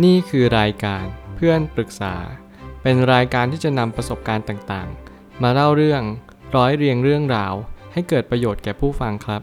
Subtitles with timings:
[0.00, 1.04] นี่คือรายการ
[1.36, 2.14] เพื่อนปรึกษา
[2.82, 6.02] เป็นรายการที่จะนำประสบการณ์ต่างๆ มาเล่าเรื่อง
[6.56, 7.54] ร้อยเรียงเรื่องราว
[7.92, 9.42] ให้เกิดประโยชน์แก่ผู้ฟังครับ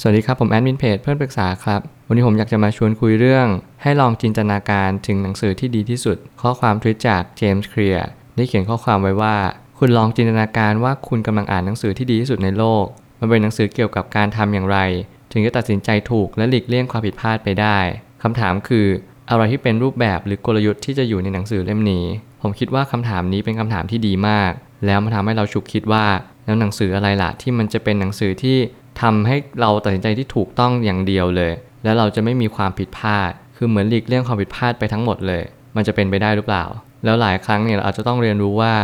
[0.00, 3.46] สวัสดีครับ ผมแอดมินเพจเพื่อนปรึกษาครับ วันนี้ผมอยากจะมาชวนคุยเรื่อง
[3.82, 9.36] ให้ลองจินตนาการถึงหนังสือที่ดีที่สุด ข้อความทวิตจากเจมส์เคลียร์ได้เขียนข้อความไว้ว่า
[9.78, 12.84] คุณลองจินตนาการว่าคุณกำลังอ่านหนังสือที่ดีที่สุดในโลก
[13.20, 14.78] มันเป็นหนังสือเกี่ยวกับการทำอย่างไร
[15.32, 17.78] ถึงจะตัดสินใจถูกและหลีกเลี่ยงความผิดพลาดไปได้
[18.22, 18.86] คำถามคือ
[19.30, 22.04] อะไรที่เป็นรูปแบบหรือกลยุทธ์ที่จะอยู่ในหนังสือเล่มนี้
[22.42, 24.52] ผมคิดว่าคำถามนี้เป็นคำถามที่ดีมาก
[24.86, 26.06] แล้วมันทำให้เราฉุกคิดว่า
[26.44, 28.56] แล้วหนังสืออะไรล่ะที่มันจะเป็นหนังสือที่
[29.00, 31.52] ทำให้เราตัดสินใจที่ถูกต้องอย่างเดียวเลย
[31.84, 35.42] แล้วเราจะไม่มีความผิดพลาด คือเหมือนหลีกเลี่ยงความผิดพลาดไปทั้งหมดเลย
[35.76, 36.64] มันจะเป็นไปได้หรือเปล่า
[37.04, 38.74] แล้วหลายครั้งเนี่ยเราอาจจะต้องเรียนรู้ว่า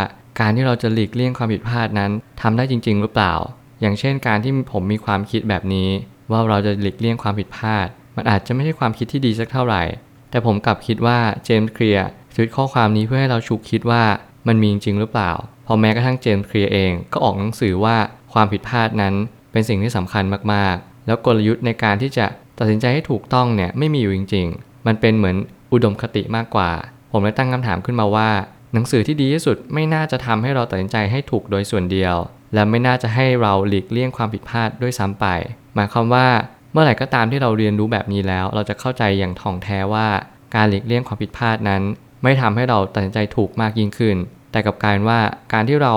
[0.40, 3.34] การที่เราจะหลีกเลี่ยงความผิดพลาดนั้นทำได้จริง ๆ หรือเปล่า
[3.80, 5.88] อย่างเช่นการที่ผมมีความคิดแบบนี้
[6.30, 9.83] ว่าเราจะหลีกเลี่ยงความผิดพลาด มันอาจจะไม่ใช่ความคิดที่ดีสักเท่าไหร่
[10.30, 14.02] แต่ผมกลับคิดว่าเจมส์เคลียร์ทวิตข้อความนี้เพื่อให้เราฉุกคิดว่า
[14.49, 15.32] มันมีจริงหรือเปล่า
[15.66, 17.96] พอแม้กระทั่งเจมส์เคลียร์เองก็ออกหนังสือว่า
[18.32, 19.15] ความผิดพลาดนั้น
[19.52, 22.27] เป็นสิ่งที่สำคัญมากๆ แล้วกลยุทธ์ในการที่จะ
[22.59, 25.37] ตัดสินใจให้ถูกต้องเนี่ยไม่มีอยู่จริง ๆ มันเป็นเหมือน
[25.73, 26.71] อุดมคติมากกว่า
[27.10, 28.30] ผมเลยตั้งคำถามขึ้นมาว่า
[28.74, 32.16] หนังสือที่ดีที่สุดไม่น่าจะทำให้เราตัดสินใจให้ถูกโดยส่วนเดียว
[32.54, 35.26] และไม่น่าจะให้เราหลีกเลี่ยงความผิดพลาดด้วยซ้ำไป
[35.74, 36.26] หมายความว่า
[36.73, 40.09] เมื่อไหร่ก็ตามที่เราเรียนรู้แบบนี้แล้ว เราจะเข้าใจอย่างท่องแท้ว่า
[40.54, 41.82] การหลีกเลี่ยงความผิดพลาดนั้น
[42.23, 44.16] ไม่ทำให้เราตัดสินใจถูกมากยิ่งขึ้น
[44.52, 45.20] แต่กับการว่า
[45.52, 45.95] การที่เรา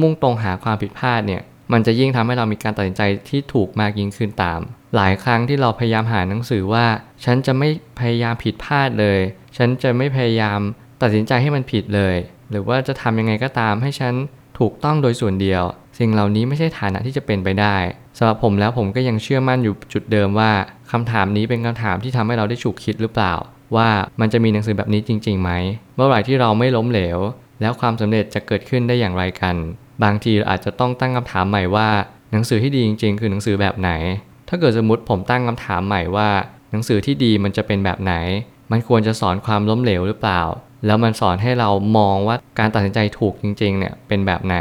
[0.00, 4.60] มุ่งตรงหาความผิดพลาดเนี่ยมันจะยิ่งทำให้เรามีการตัดสินใจที่ถูกมากยิ่งขึ้นตาม
[4.96, 6.86] หลายครั้งที่เราพยายามหาหนังสือว่า
[7.24, 7.68] ฉันจะไม่
[8.00, 9.20] พยายามผิดพลาดเลย
[9.56, 10.60] ฉันจะไม่พยายาม
[11.02, 12.16] ตัดสินใจให้มันผิดเลย
[12.50, 14.14] หรือว่าจะทำยังไงก็ตามให้ฉัน
[14.58, 15.62] ถูกต้องโดยส่วนเดียว
[15.98, 17.76] สิ่งเหล่านี้ไม่ใช่ฐานะที่จะเป็นไปได้
[18.18, 20.50] สำหรับผมแล้วผมก็ยังเชื่อมั่นอยู่จุดเดิมว่า
[20.92, 23.34] คำถามนี้เป็นคำถามที่ทำให้เราได้ฉุกคิดหรือเปล่า
[23.76, 23.88] ว่า
[24.20, 25.50] มันจะมีหนังสือแบบนี้จริงๆไหม
[25.96, 27.18] เมื่อไหร่ที่เราไม่ล้มเหลว
[27.60, 29.56] แล้วความสำเร็จจะเกิดขึ้นได้อย่างไรกัน
[30.02, 31.88] บางทีอาจจะต้องตั้งคำถามใหม่ว่า
[32.32, 33.90] หนังสือที่ดีจริงๆ คือหนังสือแบบไหน
[34.48, 36.28] ถ้าเกิดสมมติผมตั้งคำถามใหม่ว่า
[36.70, 38.14] หนังสือที่ดีมันจะเป็นแบบไหน
[38.70, 40.42] มันควรจะสอนความล้มเหลวหรือเปล่า
[40.86, 44.56] แล้วมันสอนให้เรามองว่าการตัดสินใจถูกจริงๆเนี่ยเป็นแบบไหน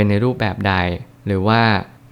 [0.00, 0.74] เป็นในรูปแบบใด
[1.26, 1.62] หรือว่า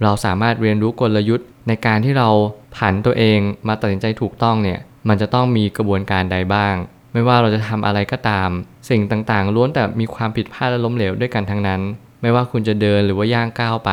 [0.03, 2.29] เราสามารถเรียนรู้กลยุทธ์ ในการที่เรา
[2.75, 6.75] ผันตัวเองมาตัดสินใจถูกต้องเนี่ยมันจะต้องมีกระบวนการใดบ้าง
[7.13, 8.49] ไม่ว่าเราจะทำอะไรก็ตาม
[8.89, 11.81] สิ่งต่างๆ ล้วนแต่มีความผิดพลาดและล้มเหลวด้วยกันทั้งนั้น
[12.21, 13.91] ไม่ว่าคุณจะเดินหรือว่าย่างก้าวไป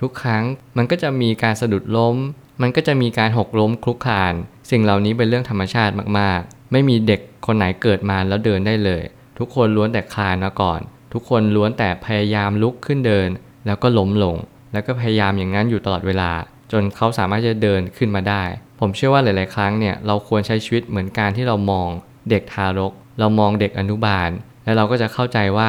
[0.00, 0.44] ทุกครั้ง
[0.76, 2.16] มันก็จะมีการสะดุดล้ม
[2.62, 4.34] มันก็จะมีการหกล้มคลุกคลาน
[4.70, 9.02] สิ่งเหล่านี้เป็นเรื่องธรรมชาติมากๆ ไม่มีเด็กคนไหนเกิดมาแล้วเดินได้เลย
[9.38, 10.80] ทุกคนล้วนแต่คลานมาก่อน
[11.14, 13.28] ทุกคนล้วนแต่พยายามลุกขึ้นเดิน
[13.66, 14.36] แล้วก็ล้มลง
[14.72, 16.30] แล้วก็พยายามอย่างนั้นอยู่ตลอดเวลา
[16.72, 18.42] จนเขาสามารถจะเดินขึ้นมาได้
[18.80, 21.88] ผมเชื่อว่าหลาย ๆ ครั้งเนี่ยเราควรใช้ชีวิตเหมือนการที่เรามอง
[22.30, 24.30] เด็กทารก เรามองเด็กอนุบาล
[24.64, 25.68] แล้วเราก็จะเข้าใจว่า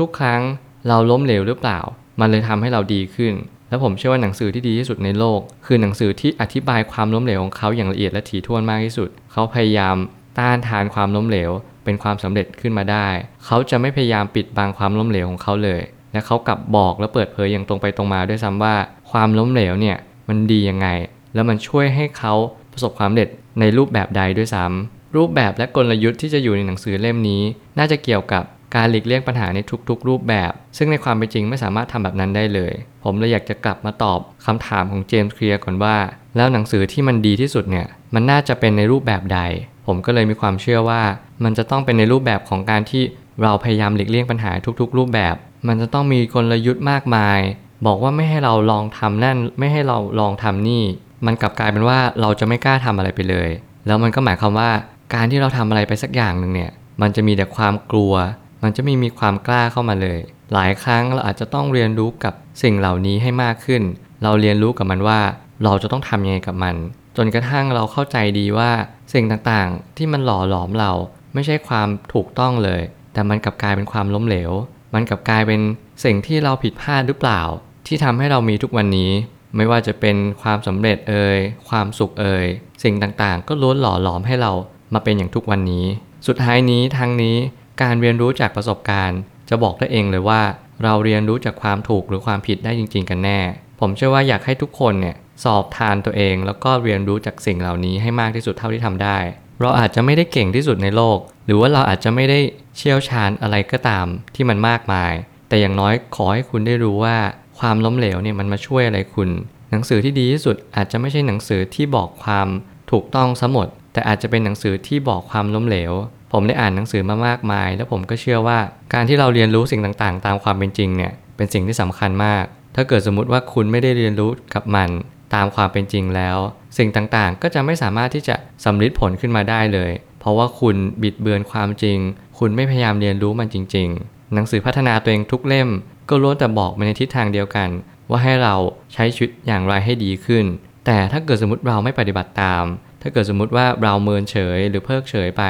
[0.00, 0.40] ทุก ๆ ครั้ง
[0.88, 1.80] เราล้มเหลวหรือเปล่า
[2.20, 3.34] มันเลยทำให้เราดีขึ้น
[3.68, 9.96] แล้วผมเชื่อว่าหนังสือที่ดีที่สุดในโลก คือหนังสือที่อธิบายความล้มเหลวของเขาอย่างละเอียดและถี่ถ้วนมากที่สุด เขาพยายาม
[10.38, 11.50] ต้านทานความล้มเหลว
[11.84, 13.06] เป็นความสำเร็จขึ้นมาได้
[13.44, 18.74] เขาจะไม่พยายามปิดบังความล้มเหลวของเขาเลย และเขากลับบอกและเปิดเผยอย่างตรงไปตรงมาด้วยซ้ำว่า
[19.10, 19.96] ความล้มเหลวเนี่ย
[20.28, 20.88] มันดียังไง
[21.34, 22.34] แล้วมันช่วยให้เขา
[22.72, 23.28] ประสบความสำเร็จ
[23.60, 27.42] ในรูปแบบใดด้วยซ้ำรูปแบบและกลยุทธ์ที่จะอยู่ในหนังสือเล่มนี้
[27.78, 29.58] น่าจะเกี่ยวกับการหลีกเลี่ยงปัญหาใน
[29.88, 32.72] ทุกๆ รูปแบบ ซึ่งในความเป็นจริงไม่สามารถทำแบบนั้นได้เลย
[33.04, 35.96] ผมเลยอยากจะกลับมาตอบคำถามของเจมส์เคลียร์ก่อนว่า
[36.36, 39.40] แล้วหนังสือที่มันดีที่สุดเนี่ย มันน่าจะเป็นในรูปแบบใด
[39.86, 41.02] ผมก็เลยมีความเชื่อว่า
[41.44, 43.02] มันจะต้องเป็นในรูปแบบของการที่
[43.42, 45.34] เราพยายามหลีกเลี่ยงปัญหาทุกๆ รูปแบบ
[45.68, 47.40] มันจะต้องมีกลยุทธ์มากมาย
[47.86, 50.82] บอกว่าไม่ให้เราลองทำนั่น ไม่ให้เราลองทำนี่
[51.26, 53.48] มันกลับกลายเป็นว่าเราจะไม่กล้าทำอะไรไปเลย
[53.86, 54.70] แล้วมันก็หมายความว่า
[55.14, 56.70] การที่เราทำอะไรไปสักอย่างหนึ่งเนี่ย
[57.02, 58.14] มันจะมีแต่ความกลัว
[58.62, 60.18] มันจะไม่มีความกล้าเข้ามาเลย
[60.52, 63.82] หลายครั้งเราอาจจะต้องเรียนรู้กับสิ่งเหล่านี้ให้มากขึ้น
[64.22, 65.20] เราเรียนรู้กับมันว่า
[65.64, 66.74] เราจะต้องทำยังไงกับมัน
[67.16, 68.70] จนกระทั่งเราเข้าใจดีว่า
[69.12, 70.92] สิ่งต่างๆ ที่มันหล่อหลอมเรา
[71.34, 72.82] ไม่ใช่ความถูกต้องเลย
[73.12, 74.52] แต่มันกลับกลายเป็นความล้มเหลว
[74.94, 75.60] มันกลับกลายเป็น
[76.04, 77.40] สิ่งที่เราผิดพลาดหรือเปล่า
[77.86, 79.10] ที่ทำให้เรามีทุกวันนี้
[79.56, 81.38] ไม่ว่าจะเป็นความสำเร็จเอ่ย
[81.68, 82.46] ความสุขเอ่ย
[82.82, 84.52] สิ่งต่างๆ ก็ล้วนหล่อหลอมให้เรา
[84.94, 85.86] มาเป็นอย่างทุกวันนี้
[86.26, 87.36] สุดท้ายนี้ทางนี้
[87.82, 90.42] การเรียนรู้จากประสบการณ์ จะบอกได้เองเลยว่า
[90.84, 93.40] เราเรียนรู้จากความถูกหรือความผิดได้จริง ๆ กันแน่
[93.80, 99.18] ผมเชื่อว่าอยากให้ทุกคนเนี่ยสอบทานตัวเอง แล้วก็เรียนรู้จากสิ่งเหล่านี้ให้มากที่สุดเท่าที่ทำได้
[99.64, 102.38] เราอาจจะไม่ได้เก่งที่สุดในโลก หรือว่าเราอาจจะไม่ได้
[102.76, 105.12] เชี่ยวชาญอะไรก็ตามที่มันมากมาย
[105.48, 107.16] แต่อย่างน้อยขอให้คุณได้รู้ว่า
[107.58, 109.28] ความล้มเหลวเนี่ยมันมาช่วยอะไรคุณ
[109.70, 112.48] หนังสือที่ดีที่สุดอาจจะไม่ใช่หนังสือที่บอกความ
[112.90, 115.92] ถูกต้องซะหมด แต่อาจจะเป็นหนังสือที่บอกความล้มเหลว
[116.32, 118.58] ผมได้อ่านหนังสือมามากมาย แล้วผมก็เชื่อว่า
[118.94, 122.44] การที่เราเรียนรู้สิ่งต่างๆ ตามความเป็นจริงเนี่ยเป็นสิ่งที่สำคัญมาก
[122.74, 124.90] ถ้าเกิดสมมุติว่าคุณไม่ได้เรียนรู้กับมัน
[125.34, 126.38] ตามความเป็นจริงแล้ว
[126.78, 129.90] สิ่งต่างๆ ก็จะไม่สามารถที่จะสำลิดผลขึ้นมาได้เลย
[130.20, 131.98] เพราะว่าคุณบิดเบือนความจริง
[132.38, 135.68] คุณไม่พยายามเรียนรู้มันจริง ๆ หนังสือพัฒนาตัวเองทุกเล่ม
[136.08, 137.68] ก็ล้วนแต่บอกไปในทิศทางเดียวกัน
[138.10, 138.54] ว่าให้เรา
[138.94, 140.44] ใช้ชีวิตอย่างไรให้ดีขึ้น
[140.86, 142.64] แต่ถ้าเกิดสมมติเราไม่ปฏิบัติตาม
[143.02, 145.42] ถ้าเกิดสมมติว่าเราเมินเฉยหรือเพิกเฉยไป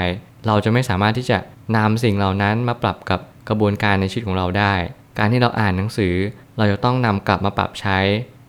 [0.47, 1.39] เราจะไม่สามารถที่จะ
[1.77, 4.75] นำสิ่งเหล่านั้นมาปรับกับกระบวนการในชีวิตของเราได้
[5.19, 6.15] การที่เราอ่านหนังสือ
[6.57, 7.99] เราจะต้องนำกลับมาปรับใช้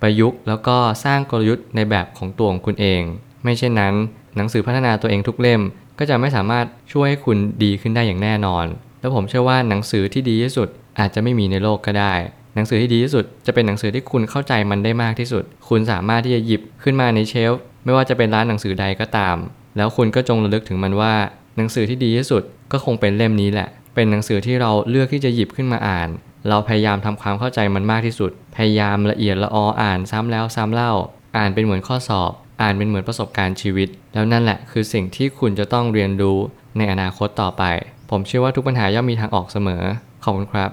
[0.06, 3.02] ประยุกต์ แล้วก็สร้างกลยุทธ์ในแบบของตัวของคุณเอง
[3.44, 3.94] ไม่เช่นนั้น
[4.36, 5.62] หนังสือพัฒนาตัวเองทุกเล่ม
[6.00, 8.66] ก็จะไม่สามารถช่วยให้คุณดีขึ้นได้อย่างแน่นอน
[9.00, 10.68] แล้วผมเชื่อว่าหนังสือที่ดีที่สุด
[11.00, 12.13] อาจจะไม่มีในโลกก็ได้
[12.56, 19.38] หนังสือที่ดีที่สุด จะเป็นหนังสือที่คุณเข้าใจมันได้มากที่สุด คุณสามารถที่จะหยิบขึ้นมาในเชลฟ์ไม่ว่าจะเป็นร้านหนังสือใดก็ตาม
[19.78, 21.13] แล้วคุณก็จงระลึกถึงมันว่า
[21.57, 26.10] หนังสือที่ดีที่สุดก็คงเป็นเล่มนี้แหละ เป็นหนังสือที่เราเลือกที่จะหยิบขึ้นมาอ่าน
[26.50, 30.94] เราพยายามทำความเข้าใจมันมากที่สุด พยายามละเอียดละอออ่านซ้ำแล้วซ้ำเล่า
[31.38, 32.31] อ่านเป็นเหมือนข้อสอบ
[32.62, 36.38] อ่านเป็นเหมือนประสบการณ์ชีวิต แล้วนั่นแหละคือสิ่งที่คุณจะต้องเรียนรู้
[36.77, 37.63] ในอนาคตต่อไป
[38.09, 39.83] ผมเชื่อว่าทุกปัญหาย่อมมีทางออกเสมอ
[40.24, 40.71] ขอบคุณครับ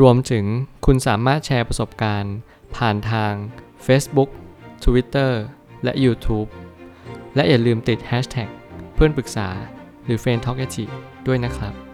[0.00, 0.44] รวมถึง
[0.86, 2.34] คุณสามารถแชร์ประสบการณ์
[2.76, 3.32] ผ่านทาง
[3.86, 4.30] Facebook
[4.84, 5.32] Twitter
[5.84, 6.48] และ YouTube
[7.34, 8.48] และอย่าลืมติด Hashtag
[8.94, 9.48] เพื่อนปรึกษา
[10.04, 10.58] หรือ f r ร e n d t a l k
[11.26, 11.85] ด้วยนะครับ